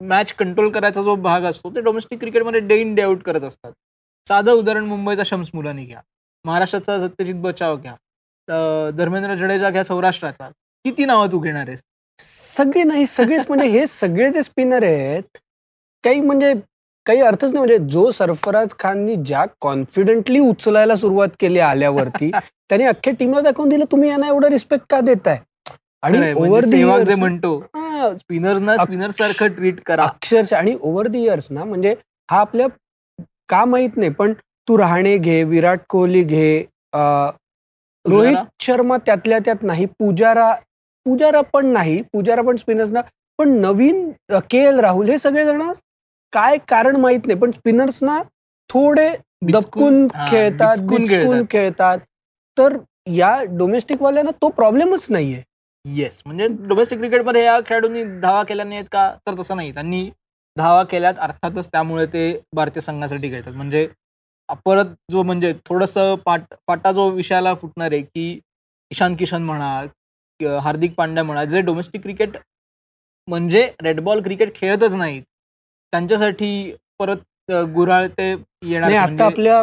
[0.00, 3.72] मॅच कंट्रोल करायचा जो भाग असतो ते डोमेस्टिक क्रिकेटमध्ये डे इन डे आउट करत असतात.
[4.26, 6.00] साधं उदाहरण मुंबईचा शम्स मुलानी घ्या.
[6.44, 7.94] महाराष्ट्राचा सत्यजित बचाव घ्या.
[8.94, 10.50] धर्मेंद्र जडेजा घ्या सौराष्ट्राचा.
[10.84, 11.80] किती नावं तू घेणार आहेस?
[12.56, 15.36] सगळे नाही सगळेच म्हणजे हे सगळे जे स्पिनर आहेत
[16.04, 16.52] काही म्हणजे
[17.06, 17.58] काही अर्थच नाही.
[17.58, 22.30] म्हणजे जो सरफराज खाननी ज्या कॉन्फिडेंटली उचलायला सुरुवात केली आल्यावरती
[22.70, 25.38] त्याने अख्ख्या टीमला दाखवून दिलं तुम्ही यांना एवढं रिस्पेक्ट का देताय?
[26.02, 27.58] आणि खरंय, म्हणजे ओव्हर द म्हणतो
[28.18, 30.04] स्पिनरना स्पिनर सारखं ट्रीट करा.
[30.04, 31.94] अक्षरशः आणि ओव्हर द इयर्स ना म्हणजे
[32.28, 32.66] हा आपल्या
[33.48, 34.32] का माहीत नाही पण
[34.68, 36.58] तू रहाणे घे विराट कोहली घे
[38.04, 38.36] रोहित?
[38.60, 40.54] शर्मा त्यातल्या त्यात नाही पुजारा
[41.06, 43.00] पुजारा पण नाही पुजारा पण स्पिनर्स ना
[43.38, 44.10] पण नवीन
[44.50, 45.62] के एल राहुल हे सगळे जण
[46.32, 48.20] काय कारण माहीत नाही पण स्पिनर्स ना
[48.70, 49.08] थोडे
[49.52, 50.76] दबकून खेळतात
[51.50, 51.98] खेळतात.
[52.56, 52.76] तर
[53.12, 55.42] या डोमेस्टिक वाल्यांना तो प्रॉब्लेमच नाहीये.
[55.84, 59.10] येस म्हणजे डोमेस्टिक क्रिकेटमध्ये या खेळाडूंनी धावा केल्या नाहीत का?
[59.26, 59.72] तर तसं नाही.
[59.74, 60.08] त्यांनी
[60.56, 62.22] धावा केल्यात अर्थातच त्यामुळे ते
[62.54, 63.52] भारतीय संघासाठी खेळतात.
[63.52, 63.86] म्हणजे
[64.66, 65.94] परत जो म्हणजे थोडस
[66.26, 68.38] पाट पाटा जो विषयाला फुटणार आहे की
[68.90, 69.82] ईशान किशन म्हणा
[70.44, 72.36] हार्दिक पांड्या म्हणा जे डोमेस्टिक क्रिकेट
[73.28, 75.22] म्हणजे रेड बॉल क्रिकेट खेळतच नाहीत.
[75.92, 79.62] त्यांच्यासाठी परत गुऱ्हाळ ते येणार म्हणजे, आता आपल्या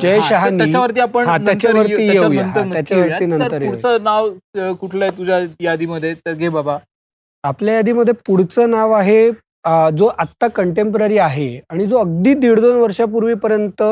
[0.00, 3.26] जय हा, शहानी- त्याच्यावरती आपण त्याच्यावरती.
[3.26, 3.64] नंतर.
[3.64, 4.30] पुढचं नाव
[4.74, 6.14] कुठलं आहे तुझ्या यादीमध्ये?
[6.14, 6.76] तर घे बाबा.
[7.44, 9.30] आपल्या यादीमध्ये पुढचं नाव आहे
[9.98, 13.82] जो आत्ता कंटेम्पररी आहे आणि जो अगदी दीड दोन वर्षापूर्वीपर्यंत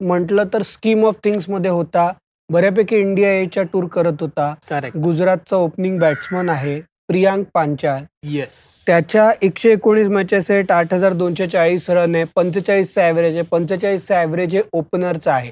[0.00, 2.08] म्हटलं तर स्कीम ऑफ थिंग्समध्ये होता.
[2.50, 4.54] बऱ्यापैकी इंडिया एच्या टूर करत होता.
[4.96, 8.04] गुजरातचा ओपनिंग बॅट्समन आहे प्रियांक पांचाल.
[8.24, 13.44] येस त्याच्या एकशे एकोणीस मॅचेस आहेत आठ हजार दोनशे चाळीस रन आहे पंचेचाळीसचा ॲव्हरेज आहे
[13.50, 15.50] पंचेचाळीसचा ॲव्हरेज हे ओपनरचा आहे.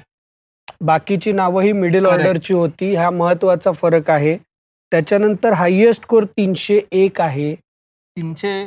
[0.81, 2.05] बाकीची नावं ही मिडल.
[2.05, 4.37] ऑर्डरची होती हा महत्त्वाचा फरक आहे.
[4.91, 7.53] त्याच्यानंतर हायएस्ट स्कोर तीनशे एक आहे.
[7.55, 8.65] तीनशे.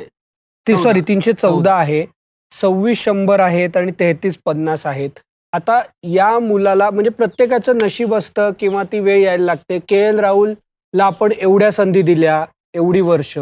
[0.67, 1.75] सॉरी तीनशे चौदा.
[1.75, 2.05] आहे.
[2.51, 5.19] सव्वीस शंभर आहेत आणि तेहतीस पन्नास आहेत.
[5.53, 5.81] आता
[6.11, 9.79] या मुलाला म्हणजे प्रत्येकाचं नशीब असतं किंवा ती वेळ यायला लागते.
[9.89, 12.43] के एल राहुलला आपण एवढ्या संधी दिल्या
[12.75, 13.37] एवढी वर्ष.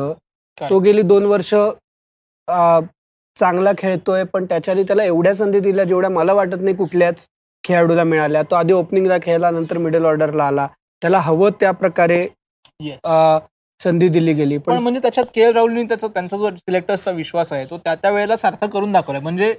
[0.57, 1.53] तो गेली दोन वर्ष
[3.35, 7.25] चांगला खेळतोय पण त्याच्याने त्याला एवढ्या संधी दिल्या जेवढ्या मला वाटत नाही कुठल्याच
[7.63, 8.41] खेळाडूला मिळाल्या.
[8.51, 10.67] तो आधी ओपनिंगला खेळला नंतर मिडल ऑर्डरला आला.
[11.01, 12.27] त्याला हवं त्या प्रकारे
[13.79, 14.57] संधी दिली गेली.
[14.57, 17.95] पण पण म्हणजे त्याच्यात के एल राहुलनी त्याचा त्यांचा जो सिलेक्टर्सचा विश्वास आहे तो त्या
[17.95, 19.21] त्या वेळेला सार्थ करून दाखवलाय.
[19.21, 19.53] म्हणजे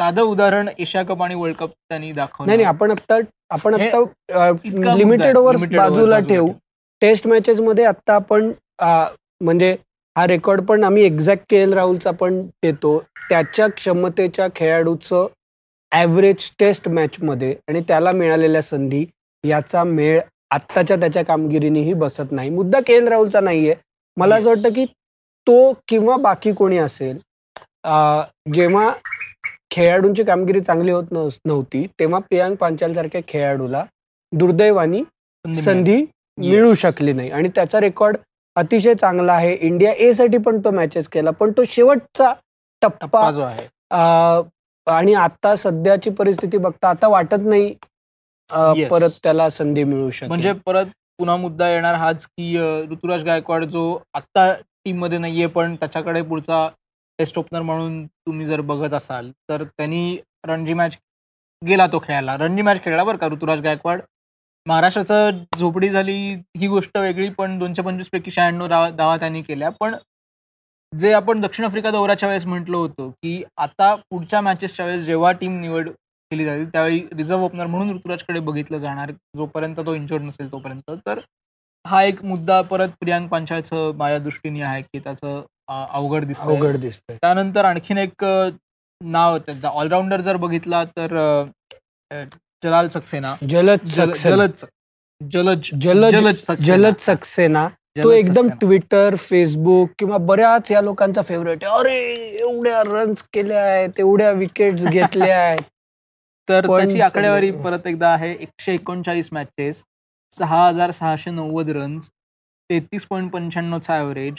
[0.00, 3.18] साधं उदाहरण एशिया कप आणि वर्ल्ड कप त्यांनी दाखवलं नाही आपण आता
[3.50, 4.00] आपण आता
[4.96, 5.36] लिमिटेड.
[5.36, 6.48] ओव्हर्स overs बाजूला ठेवू.
[7.02, 9.72] टेस्ट मॅचेस मध्ये आता आपण म्हणजे
[10.16, 12.98] हा रेकॉर्ड पण आम्ही एक्झॅक्ट के एल राहुलचा पण देतो
[13.30, 15.26] त्याच्या क्षमतेच्या खेळाडूचं
[15.92, 19.04] ॲव्हरेज टेस्ट मॅचमध्ये आणि त्याला मिळालेल्या संधी
[19.44, 23.74] याचा मेळ आत्ताच्या त्याच्या कामगिरीनेही बसत नाही मुद्दा के एल राहुलचा नाहीये
[24.16, 24.48] मला असं.
[24.48, 24.84] वाटतं की
[25.46, 27.18] तो किंवा बाकी कोणी असेल
[28.52, 28.90] जेव्हा
[29.70, 33.84] खेळाडूंची कामगिरी चांगली होत नव्हती तेव्हा प्रियांक पांचाल सारख्या खेळाडूला
[34.32, 35.02] दुर्दैवानी
[35.44, 36.04] संधी.
[36.38, 36.72] मिळू.
[36.74, 38.16] शकली नाही आणि त्याचा रेकॉर्ड
[38.56, 42.32] अतिशय चांगला आहे इंडिया ए साठी पण तो मॅचेस केला पण तो शेवटचा
[42.82, 43.66] टप्पा जो आहे
[44.86, 47.74] आणि आता सध्याची परिस्थिती बघता आता वाटत नाही
[48.48, 48.88] Yes.
[48.88, 50.86] परत त्याला संधी मिळू शकते म्हणजे परत
[51.18, 52.56] पुन्हा मुद्दा येणार हाच की
[52.90, 53.82] ऋतुराज गायकवाड जो
[54.14, 54.52] आत्ता
[54.84, 56.68] टीममध्ये नाहीये पण त्याच्याकडे पुढचा
[57.18, 60.96] टेस्ट ओपनर म्हणून तुम्ही जर बघत असाल तर त्यांनी रणजी मॅच
[61.62, 62.36] गेला तो खेळायला.
[62.36, 64.00] रणजी मॅच खेळला बरं का ऋतुराज गायकवाड.
[64.66, 66.12] महाराष्ट्राचं झोपडी झाली
[66.56, 69.70] ही गोष्ट वेगळी पण दोनशे पंचवीस पैकी शहाण्णव धावा धावा त्यांनी केल्या.
[69.70, 69.94] पण
[70.92, 75.58] जे आपण दक्षिण आफ्रिका दौऱ्याच्या वेळेस म्हटलं होतं की आता पुढच्या मॅचेसच्या वेळेस जेव्हा टीम
[75.60, 75.88] निवड
[76.30, 80.90] केली जाईल त्यावेळी रिझर्व्ह ओपनर म्हणून ऋतुराजकडे बघितलं जाणार जोपर्यंत तो इंजोर्ड नसेल तोपर्यंत.
[81.06, 81.20] तर
[81.84, 87.16] हा एक मुद्दा परत प्रियांक पांचाळचं माझ्या दृष्टीने आहे की त्याचं अवघड दिसतं अवघड दिसतंय.
[87.16, 88.24] त्यानंतर आणखीन एक
[89.04, 91.44] नाव त्यांचा ऑलराऊंडर जर बघितला तर
[92.64, 93.34] जलाल सक्सेना.
[93.48, 94.46] जलद जल- सक्सेना.
[95.32, 97.68] जलद जलज जलद सक्सेना.
[98.04, 98.48] तो एकदम.
[98.48, 101.78] ट्विटर फेसबुक किंवा बऱ्याच या लोकांचा फेवरेट आहे.
[101.78, 105.62] अरे एवढ्या रन्स केल्या आहेत एवढ्या विकेट्स घेतल्या आहेत.
[106.48, 109.84] तर त्याची आकडेवारी परत एकदा आहे एकशे एकोणचाळीस मॅचेस
[110.32, 112.08] सहा हजार सहाशे नव्वद रन्स
[112.70, 114.34] तेहतीस पॉईंट पंच्याण्णवचा ॲव्हरेज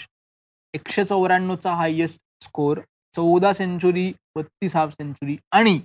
[0.73, 2.79] एकशे चौऱ्याण्णवचा हायएस्ट स्कोर
[3.13, 5.79] चौदा सेंचुरी बत्तीस हाफ सेंचुरी आणि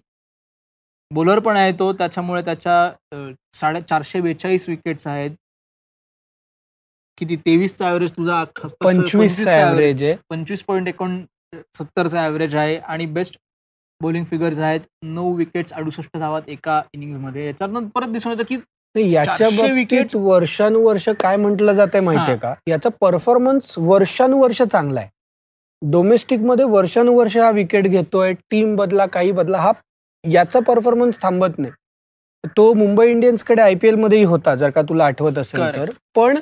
[1.11, 1.93] बॉलर पण आहे तो.
[1.93, 5.31] त्याच्यामुळे त्याच्या साडे चारशे बेचाळीस विकेट्स आहेत.
[7.19, 7.37] किती?
[7.37, 9.69] तेवीसचा ॲव्हरेज तुझा पंचवीस 25 चा average.
[9.69, 10.17] ऍव्हरेज आहे.
[10.31, 11.25] पंचवीस पॉईंट एकोण
[11.79, 13.37] सत्तरचा ॲव्हरेज आहे आणि बेस्ट
[14.01, 14.81] बॉलिंग फिगर्स आहेत.
[15.03, 18.57] नऊ विकेट्स अडुसष्ट धावात एका इनिंगमध्ये याच्यातून परत दिसून येतं की
[18.95, 22.55] याच्या wickets- वर्षानुवर्ष काय म्हटलं जाते माहितीये का?
[22.69, 25.09] याचा परफॉर्मन्स वर्षानुवर्ष चांगला आहे
[25.83, 29.73] डोमेस्टिकमध्ये वर्षानुवर्ष हा विकेट घेतोय टीम बदला काही बदला हा
[30.25, 31.73] याचा परफॉर्मन्स थांबत नाही.
[32.57, 35.61] तो मुंबई इंडियन्सकडे आयपीएल मध्येही होता जर का तुला आठवत असेल.
[35.77, 35.91] तर.
[36.15, 36.37] पण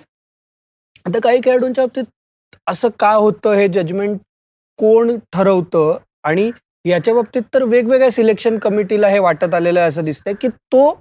[1.07, 4.19] आता काही खेळाडूंच्या बाबतीत असं का होतं हे जजमेंट
[4.79, 5.97] कोण ठरवतं?
[6.25, 6.51] आणि
[6.85, 10.99] याच्या बाबतीत तर वेगवेगळ्या सिलेक्शन कमिटीला हे वाटत आलेलं आहे असं दिसतंय की तो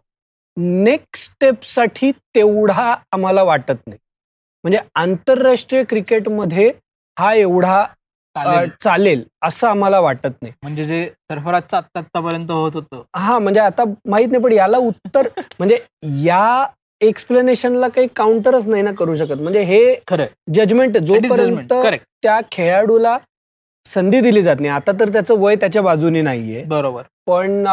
[0.57, 3.97] नेक्स्ट स्टेपसाठी तेवढा आम्हाला वाटत नाही.
[4.63, 6.71] म्हणजे आंतरराष्ट्रीय क्रिकेटमध्ये
[7.17, 7.83] हा एवढा
[8.83, 9.23] चालेल.
[9.43, 10.53] असं आम्हाला वाटत नाही.
[10.63, 13.01] म्हणजे जे सरफराजचं आत्ता आत्तापर्यंत होत होतं.
[13.15, 15.27] हा म्हणजे आता माहीत नाही पण याला उत्तर
[15.59, 15.77] म्हणजे
[16.23, 16.65] या
[17.01, 19.41] एक्सप्लेनेशनला काही काउंटरच नाही ना करू शकत.
[19.41, 23.17] म्हणजे हे खरं जजमेंट जोपर्यंत करेक्ट त्या खेळाडूला
[23.85, 26.63] संधी दिली जात नाही आता तर त्याचं वय त्याच्या बाजूने नाहीये.
[26.63, 27.03] बरोबर.
[27.27, 27.63] पण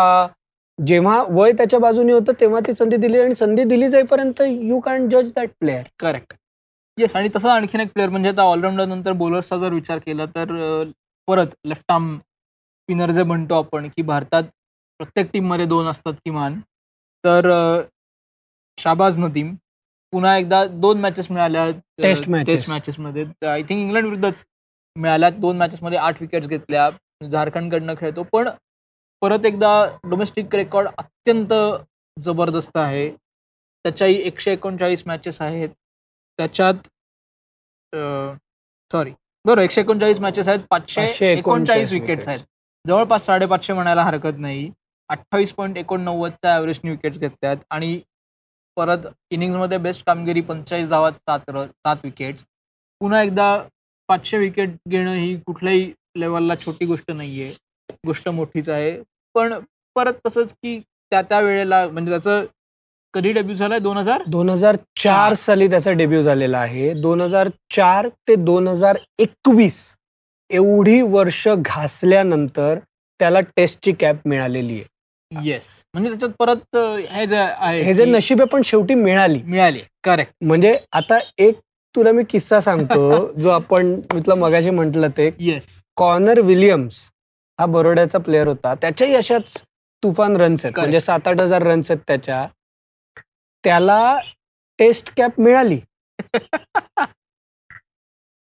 [0.87, 5.09] जेव्हा वय त्याच्या बाजूने होतं तेव्हा ती संधी दिली आणि संधी दिली जाईपर्यंत यू कॅन
[5.09, 6.35] जज दॅट प्लेअर करेक्ट
[6.99, 10.53] येस आणि तसं आणखीन एक प्लेअर म्हणजे आता ऑलराऊंडर नंतर बॉलर्सचा जर विचार केला तर
[11.29, 14.43] परत लेफ्ट आर्म स्पिनर जे म्हणतो आपण की भारतात
[15.01, 16.59] प्रत्येक टीममध्ये दोन असतात किमान
[17.25, 17.51] तर
[18.79, 19.55] शाबाज नदीम.
[20.13, 22.47] पुन्हा एकदा दोन मॅचेस मिळाल्या matches.
[22.47, 24.45] टेस्ट मॅचेसमध्ये आय थिंक इंग्लंड विरुद्धच
[24.97, 25.31] मिळाल्या.
[25.31, 26.89] दोन मॅचेसमध्ये आठ विकेट्स घेतल्या.
[27.31, 28.23] झारखंडकडनं खेळतो.
[28.23, 28.49] पण
[29.23, 29.71] परत एकदा
[30.11, 31.53] डोमेस्टिक रेकॉर्ड अत्यंत
[32.17, 33.09] जबरदस्त आहे.
[33.85, 35.69] त्याच्याही एकशे एकोणचाळीस मॅचेस आहेत.
[36.39, 36.89] त्याच्यात
[38.91, 39.13] सॉरी
[39.45, 40.61] बरं एकशे एकोणचाळीस मॅचेस आहेत.
[40.71, 42.29] पाचशे 539 एकोणचाळीस विकेट्स.
[42.29, 42.41] आहेत.
[42.85, 44.71] जवळपास साडेपाचशे म्हणायला हरकत नाही.
[45.09, 47.57] अठ्ठावीस पॉईंट एकोणनव्वदच्या ॲव्हरेजने विकेट्स घेतल्यात.
[47.71, 48.01] आणि
[48.77, 52.45] परत इनिंग्समध्ये बेस्ट कामगिरी पंचेचाळीस धावात सात र सात विकेट्स
[53.01, 53.57] पुन्हा एकदा
[54.09, 57.53] पाचशे विकेट घेणं ही कुठल्याही लेवलला छोटी गोष्ट नाहीये.
[58.07, 58.91] गोष्ट मोठीच आहे.
[59.35, 59.55] पण
[59.97, 62.45] परत तसंच की त्या त्या वेळेला म्हणजे त्याचं
[63.15, 63.79] कधी डेब्यू झालाय?
[63.79, 64.23] दोन हजार?
[64.27, 65.33] दोन हजार चार.
[65.33, 66.93] साली त्याचा डेब्यू झालेला आहे.
[66.95, 69.79] दोन हजार चार ते दोन हजार एकवीस
[70.51, 72.79] एवढी वर्ष घासल्यानंतर
[73.21, 75.45] त्याला टेस्टची कॅप मिळालेली आहे.
[75.45, 76.77] येस म्हणजे त्याच्यात परत
[77.11, 79.41] हे जे आहे हे जे नशीब आहे पण शेवटी मिळाली.
[79.45, 79.81] मिळाली.
[80.05, 81.59] करेक्ट म्हणजे आता एक
[81.95, 85.31] तुला मी किस्सा सांगतो जो आपण तुला मगाशी म्हटलं ते.
[85.41, 87.09] येस कॉर्नर विलियम्स
[87.59, 88.75] हा बरोड्याचा प्लेअर होता.
[88.75, 89.63] त्याच्याही अशाच
[90.03, 90.79] तुफान रन्स आहेत.
[90.79, 92.47] म्हणजे सात आठ हजार रन्स आहेत त्याच्या.
[93.65, 94.19] त्याला
[94.79, 95.79] टेस्ट कॅप मिळाली.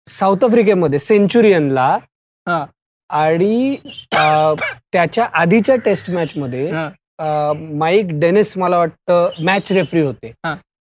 [0.06, 1.96] साऊथ आफ्रिकेमध्ये सेंचुरियनला.
[3.10, 3.76] आणि
[4.92, 6.70] त्याच्या आधीच्या टेस्ट मॅच मध्ये
[7.78, 10.32] माईक डेनिस मला वाटतं मॅच रेफरी होते.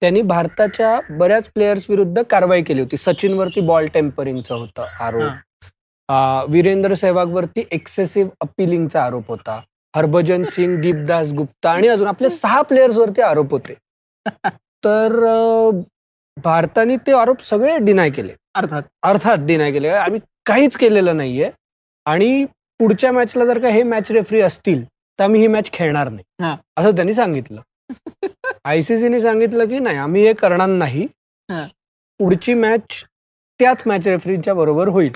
[0.01, 2.97] त्यांनी भारताच्या बऱ्याच प्लेयर्स विरुद्ध कारवाई केली होती.
[2.97, 5.31] सचिनवरती बॉल टेम्परिंगचा होता आरोप.
[6.49, 9.61] वीरेंद्र सेहवागवरती एक्सेसिव्ह अपिलिंगचा आरोप होता.
[9.95, 13.73] हरभजन सिंग दीपदास गुप्ता आणि अजून आपले सहा प्लेयर्स वरती आरोप होते.
[14.85, 15.15] तर
[16.37, 18.33] भारताने ते आरोप सगळे डिनाय केले.
[18.55, 18.83] अर्थात?
[19.03, 19.87] अर्थात डिनाय केले.
[19.87, 21.51] आम्ही काहीच केलेलं नाहीये.
[22.05, 22.45] आणि
[22.79, 26.43] पुढच्या मॅचला जर का हे मॅच रेफरी असतील तर आम्ही ही मॅच खेळणार नाही.
[26.43, 26.55] हा.
[26.77, 27.61] असं त्यांनी सांगितलं.
[28.65, 31.07] आयसीसीने सांगितलं की नाही आम्ही हे करणार नाही.
[32.19, 33.03] पुढची मॅच
[33.59, 35.11] त्याच मॅच रेफरीच्या बरोबर होईल.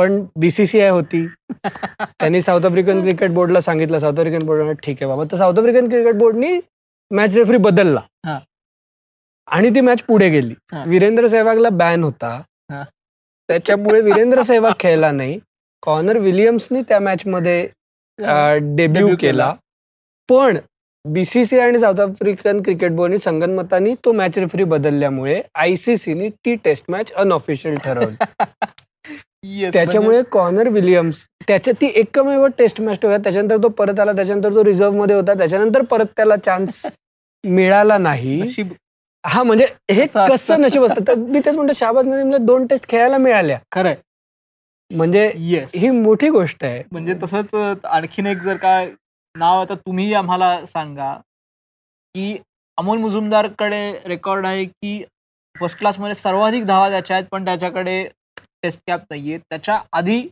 [0.00, 1.26] पण बीसीसीआय होती.
[1.64, 3.98] त्यांनी साऊथ आफ्रिकन क्रिकेट बोर्डला सांगितलं.
[3.98, 5.24] साऊथ आफ्रिकन बोर्ड ठीक आहे बाबा.
[5.32, 6.58] तर साऊथ आफ्रिकन क्रिकेट बोर्डनी
[7.10, 8.00] मॅच रेफरी बदलला.
[9.48, 10.54] आणि ती मॅच पुढे गेली.
[10.86, 12.40] वीरेंद्र सेहवागला बॅन होता.
[12.72, 15.38] त्याच्यामुळे वीरेंद्र सेहवाग खेळला नाही.
[15.82, 17.60] कॉर्नर विलियम्सनी त्या मॅच मध्ये
[18.76, 19.52] डेब्यू केला.
[20.28, 20.58] पण
[21.04, 27.12] बीसीसीआय आणि साऊथ आफ्रिकन क्रिकेट बोर्डनी संगनमतानी तो मॅच रेफरी बदलल्यामुळे आयसीसीने ती टेस्ट मॅच
[27.12, 28.16] अनऑफिशियल ठरवली.
[29.72, 34.64] त्याच्यामुळे कॉर्नर विलियम्स त्याच्या ती एकमेव टेस्ट मॅच होता त्याच्यानंतर तो परत आला त्याच्यानंतर तो
[34.64, 36.86] रिझर्व्हमध्ये होता त्याच्यानंतर परत त्याला चान्स
[37.44, 38.36] मिळाला नाही.
[38.38, 38.62] म्हणजे
[39.24, 40.06] हा म्हणजे हे.
[40.28, 41.02] कसं नशीब असतं?
[41.08, 43.58] तर मी तेच म्हणतो शाहबाज नदीमला दोन टेस्ट खेळायला मिळाल्या.
[43.72, 43.94] खरंय.
[44.90, 46.82] म्हणजे येस ही मोठी गोष्ट आहे.
[46.92, 48.82] म्हणजे तसंच आणखीन एक जर का
[49.34, 51.12] नाव आता तुम्ही आम्हाला सांगा
[52.14, 52.36] की
[52.78, 55.02] अमोल मुजुमदारकडे रेकॉर्ड आहे की
[55.56, 58.02] फर्स्ट क्लासमध्ये सर्वाधिक धावा त्याच्या आहेत पण त्याच्याकडे
[58.62, 59.38] टेस्ट कॅप नाहीये.
[59.40, 60.26] त्याच्या आधी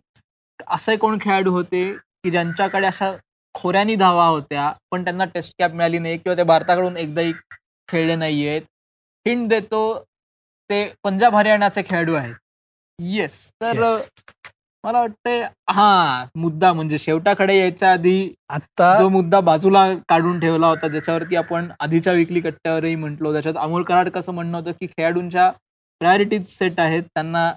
[0.66, 3.12] असे कोण खेळाडू होते की ज्यांच्याकडे अशा
[3.54, 7.32] खोऱ्यानी धावा होत्या पण त्यांना टेस्ट कॅप मिळाली नाही किंवा ते भारताकडून एकदाही
[7.88, 8.62] खेळले नाहीयेत
[9.26, 9.82] हिंट देतो
[10.70, 12.34] ते पंजाब हरियाणाचे खेळाडू आहेत.
[12.98, 13.82] येस तर.
[14.84, 20.88] मला वाटतंय हा मुद्दा म्हणजे शेवटाकडे यायच्या आधी आता जो मुद्दा बाजूला काढून ठेवला होता
[20.88, 25.50] ज्याच्यावरती आपण आधीच्या विकली कट्ट्यावरही म्हटलो त्याच्यात अमोल कराडकरचं म्हणणं होतं की खेळाडूंच्या
[26.00, 27.50] प्रायोरिटीज सेट आहेत त्यांना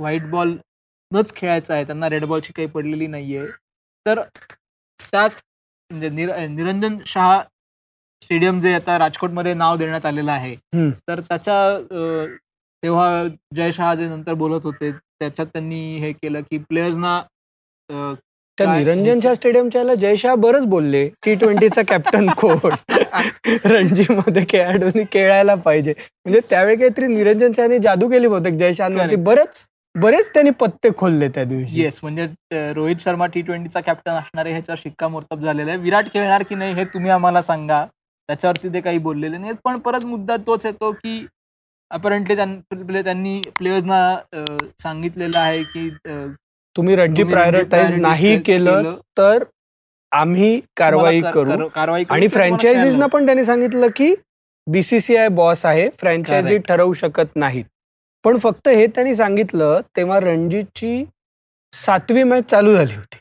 [0.00, 0.56] व्हाईट बॉल
[1.10, 1.84] नच खेळायचा आहे.
[1.84, 3.46] त्यांना रेड बॉलची काही पडलेली नाहीये.
[4.06, 4.20] तर
[5.00, 5.38] त्याच
[5.90, 7.40] म्हणजे निर निरंजन शहा
[8.22, 10.54] स्टेडियम जे आता राजकोटमध्ये नाव देण्यात आलेलं आहे.
[11.08, 11.78] तर त्याच्या
[12.82, 13.24] तेव्हा
[13.56, 17.20] जय शहा जे नंतर बोलत होते त्याच्यात त्यांनी हे केलं की प्लेयर्सना
[18.58, 21.08] त्या निरंजनच्या स्टेडियमच्या याला जयशाह बरंच बोलले.
[21.24, 22.70] टी ट्वेंटीचा कॅप्टन कोण?
[23.64, 25.94] रणजीमध्ये खेळाडूंनी खेळायला पाहिजे.
[26.24, 29.16] म्हणजे त्यावेळी काहीतरी निरंजन शहाने जादू केली बहुतेक जयशाहवरती.
[29.16, 29.64] बरेच
[29.96, 31.80] बरेच त्यांनी पत्ते खोलले त्या दिवशी.
[31.82, 32.28] येस म्हणजे
[32.72, 35.80] रोहित शर्मा टी ट्वेंटीचा कॅप्टन असणार आहे ह्याच्यावर शिक्कामोर्तब झालेला आहे.
[35.80, 37.86] विराट खेळणार की नाही हे तुम्ही आम्हाला सांगा.
[38.28, 39.54] त्याच्यावरती ते काही बोललेले नाहीत.
[39.64, 41.26] पण परत मुद्दा तोच येतो की
[41.90, 44.18] अपरंटली त्यांनी प्लेयर्सना
[44.78, 45.90] सांगितलेलं आहे की
[46.76, 48.82] तुम्ही रणजी प्रायोरिटाईज नाही केलं.
[49.18, 49.44] तर
[50.12, 51.68] आम्ही कारवाई कर-
[52.10, 54.14] आणि फ्रँचायझीजना पण त्यांनी सांगितलं की
[54.66, 55.88] बीसीसीआय बॉस आहे.
[55.98, 56.58] फ्रँचायझी.
[56.58, 57.64] ठरवू शकत नाहीत.
[58.24, 61.04] पण फक्त हे त्यांनी सांगितलं तेव्हा रणजीची
[61.72, 63.18] सातवी मॅच चालू झाली होती.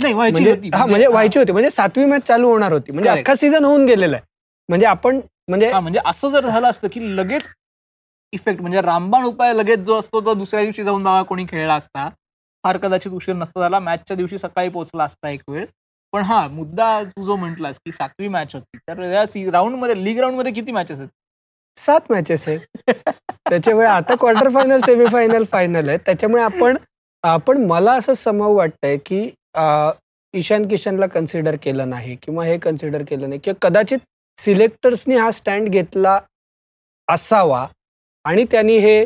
[0.00, 2.92] नाही व्हायची म्हणजे होती हा म्हणजे व्हायची होती म्हणजे सातवी मॅच चालू होणार होती.
[2.92, 3.08] म्हणजे.
[3.10, 4.24] अख्खा सीझन होऊन गेलेला आहे.
[4.68, 7.48] म्हणजे आपण म्हणजे म्हणजे असं जर झालं असतं की लगेच
[8.32, 12.08] इफेक्ट म्हणजे रामबाण उपाय लगेच जो असतो तो दुसऱ्या दिवशी जाऊन बाबा कोणी खेळला असता.
[12.64, 15.64] फार कदाचित उशीर नसता झाला मॅचच्या दिवशी सकाळी पोहोचला असता एक वेळ.
[16.12, 20.52] पण हा मुद्दा तू जो म्हटलास की सातवी मॅच होती तर या राऊंडमध्ये लीग राऊंडमध्ये
[20.52, 21.08] किती मॅचेस आहेत?
[21.76, 22.60] सात मॅचेस आहेत.
[23.50, 26.76] त्याच्यामुळे आता क्वार्टर फायनल सेमीफायनल फायनल आहे त्याच्यामुळे आपण
[27.22, 29.30] आपण मला असं समाव वाटतंय की
[30.34, 33.98] ईशान किशनला कन्सिडर केलं नाही किंवा हे कन्सिडर केलं नाही किंवा कदाचित
[34.38, 36.20] सिलेक्टर्सनी हा स्टँड घेतला
[37.08, 37.66] असावा
[38.24, 39.00] आणि त्यांनी हे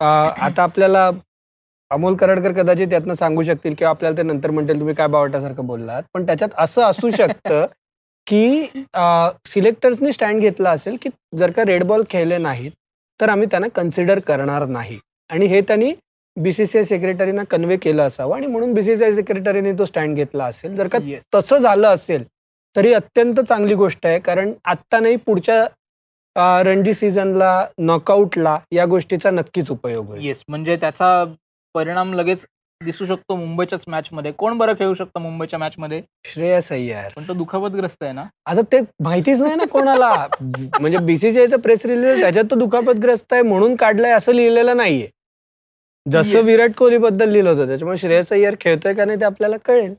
[0.00, 1.10] आता आपल्याला
[1.90, 6.02] अमोल कराडकर कदाचित त्यातनं सांगू शकतील किंवा आपल्याला ते नंतर म्हणतील तुम्ही काय बावटासारखं बोललात?
[6.14, 7.66] पण त्याच्यात असं असू शकतं
[8.26, 8.66] की
[9.46, 11.08] सिलेक्टर्सनी स्टँड घेतला असेल की
[11.38, 12.70] जर का रेड बॉल खेळले नाहीत
[13.20, 14.98] तर आम्ही त्यांना कन्सिडर करणार नाही.
[15.30, 15.92] आणि हे त्यांनी
[16.36, 18.36] बीसीसीआय सेक्रेटरीना कन्वे केलं असावं.
[18.36, 20.76] आणि म्हणून बीसीसीआय सेक्रेटरीने तो स्टँड घेतला असेल.
[20.76, 21.22] जर का Yes.
[21.34, 22.24] तसं झालं असेल
[22.76, 24.18] तरी अत्यंत चांगली गोष्ट आहे.
[24.18, 25.66] कारण आत्ता नाही पुढच्या
[26.62, 30.24] रणजी सीझनला नॉकआउटला या गोष्टीचा नक्कीच उपयोग होईल.
[30.24, 31.24] येस म्हणजे त्याचा
[31.74, 32.46] परिणाम लगेच
[32.80, 37.08] दिसू शकतो मुंबईच्याच मॅच मध्ये कोण बरं खेळू शकतं मुंबईच्या मॅच मध्ये श्रेयस अय्यर.
[37.16, 38.24] पण तो दुखापतग्रस्त आहे ना?
[38.46, 40.26] आता ते माहितीच नाही ना कोणाला.
[40.40, 45.08] म्हणजे बीसीसीआयचं प्रेस रिलीज त्याच्यात तो दुखापतग्रस्त आहे म्हणून काढलाय असं लिहिलेलं नाहीये.
[46.06, 46.40] जसं.
[46.44, 49.94] विराट कोहली बद्दल लिहिलं होतं त्याच्यामुळे श्रेयस अय्यर खेळतोय का नाही ते आपल्याला कळेल.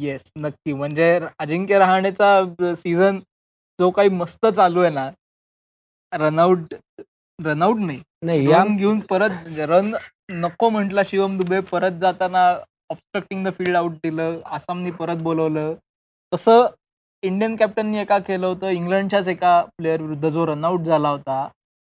[0.00, 0.72] येस नक्की.
[0.72, 3.18] म्हणजे अजिंक्य रहाणेचा सीझन
[3.78, 5.10] जो काही मस्त चालू आहे ना
[6.12, 6.74] रनआउट
[7.44, 8.00] रनआउट नाही.
[8.24, 9.94] नाही या रन घेऊन परत रन
[10.30, 12.48] नको म्हटला शिवम दुबे परत जाताना
[12.90, 15.74] ऑबस्ट्रक्टिंग द फील्ड आउट दिलं आसामनी परत बोलवलं.
[16.32, 16.66] तसं
[17.22, 21.46] इंडियन कॅप्टननी एका केलं होतं इंग्लंडच्याच एका प्लेअर विरुद्ध जो रनआउट झाला होता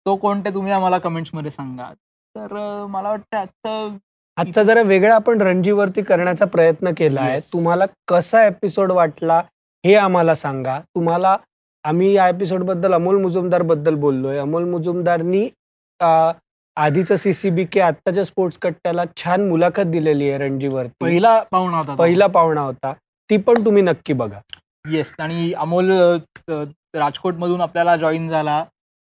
[0.06, 1.92] तो कोणते तुम्ही आम्हाला कमेंट्समध्ये सांगा.
[2.34, 3.96] तर मला वाटतं आजचं
[4.36, 7.38] आजचा जरा वेगळा आपण रणजीवरती करण्याचा प्रयत्न केला आहे.
[7.38, 7.52] Yes.
[7.52, 9.38] तुम्हाला कसा एपिसोड वाटला
[9.84, 10.78] हे आम्हाला सांगा.
[10.80, 11.36] तुम्हाला
[11.86, 14.38] आम्ही या एपिसोडबद्दल अमोल मुजुमदारबद्दल बोललोय.
[14.38, 15.48] अमोल मुजुमदारनी
[16.76, 21.04] आधीचं सीसीबी के आत्ताच्या स्पोर्ट्स कट्ट्याला छान मुलाखत दिलेली आहे रणजीवरती.
[21.04, 21.94] पहिला पाहुणा होता.
[21.94, 22.92] पहिला पाहुणा होता.
[23.30, 24.40] ती पण तुम्ही नक्की बघा.
[24.90, 25.90] येस आणि अमोल
[26.50, 28.64] राजकोट मधून आपल्याला जॉईन झाला.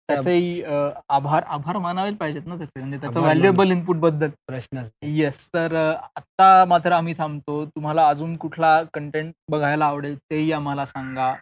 [0.09, 2.79] त्याचेही अं, आभार आभार मानावेच पाहिजेत ना त्याचे.
[2.79, 4.29] म्हणजे त्याचं व्हॅल्युएबल इनपुटबद्दल.
[4.47, 7.65] प्रश्न येस तर आत्ता मात्र आम्ही थांबतो.
[7.65, 11.33] तुम्हाला अजून कुठला कंटेंट बघायला आवडेल तेही आम्हाला सांगा.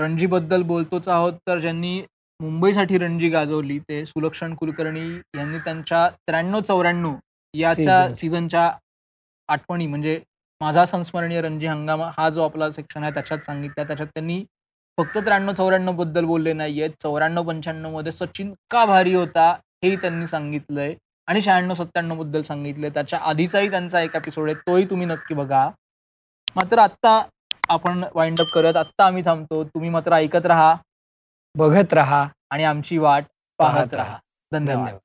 [0.00, 1.32] रणजी बद्दल बोलतोच आहोत.
[1.46, 2.00] तर ज्यांनी
[2.40, 7.14] मुंबईसाठी रणजी गाजवली ते सुलक्षण कुलकर्णी यांनी त्यांच्या त्र्याण्णव चौऱ्याण्णव
[7.54, 8.08] याच्या.
[8.16, 8.70] सीझनच्या
[9.48, 10.20] आठवणी म्हणजे
[10.60, 14.42] माझा संस्मरणीय रणजी हंगाम हा जो आपला सेक्शन आहे त्याच्यात सांगितला त्याच्यात त्यांनी
[14.98, 19.50] फक्त त्र्याण्णव चौऱ्याण्णवबद्दल बोलले नाहीयेत चौऱ्याण्णव पंच्याण्णवमध्ये सचिन का भारी होता
[19.84, 20.94] हेही त्यांनी सांगितलंय.
[21.28, 22.90] आणि शहाण्णव सत्त्याण्णवबद्दल सांगितलंय.
[22.90, 25.68] त्याच्या आधीचाही त्यांचा एक एपिसोड आहे तोही तुम्ही नक्की बघा.
[26.56, 27.20] मात्र आत्ता
[27.70, 29.64] आपण वाइंड अप करत आत्ता आम्ही थांबतो.
[29.64, 30.74] तुम्ही मात्र ऐकत राहा.
[31.54, 32.28] बघत राहा.
[32.50, 33.24] आणि आमची वाट
[33.58, 34.18] पाहत राहा.
[34.52, 34.96] धन्यवाद.